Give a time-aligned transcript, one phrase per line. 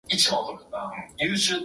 [0.01, 0.01] 時を戻
[1.37, 1.59] そう